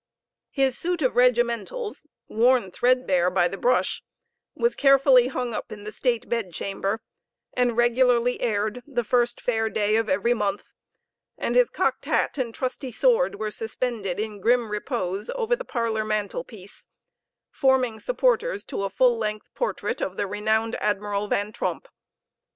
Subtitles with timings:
[0.49, 4.01] His suit of regimentals, worn threadbare by the brush,
[4.55, 7.01] was carefully hung up in the state bedchamber,
[7.53, 10.69] and regularly aired the first fair day of every month,
[11.37, 16.03] and his cocked hat and trusty sword were suspended in grim repose over the parlor
[16.03, 16.87] mantelpiece,
[17.51, 21.87] forming supporters to a full length portrait of the renowned admiral Van Tromp.